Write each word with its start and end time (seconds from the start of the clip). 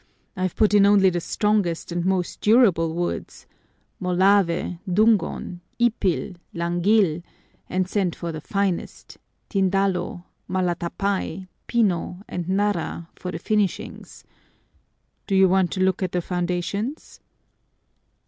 I've 0.35 0.55
put 0.55 0.73
in 0.73 0.87
only 0.87 1.11
the 1.11 1.21
strongest 1.21 1.91
and 1.91 2.03
most 2.03 2.41
durable 2.41 2.95
woods 2.95 3.45
molave, 4.01 4.79
dungon, 4.91 5.59
ipil, 5.79 6.37
langil 6.55 7.21
and 7.69 7.87
sent 7.87 8.15
for 8.15 8.31
the 8.31 8.41
finest 8.41 9.19
tindalo, 9.47 10.23
malatapay, 10.49 11.47
pino, 11.67 12.23
and 12.27 12.49
narra 12.49 13.09
for 13.15 13.29
the 13.31 13.37
finishings. 13.37 14.23
Do 15.27 15.35
you 15.35 15.47
want 15.47 15.69
to 15.73 15.81
look 15.81 16.01
at 16.01 16.13
the 16.13 16.21
foundations?" 16.23 17.19